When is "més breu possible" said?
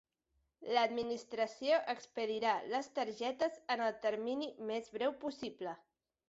4.71-5.77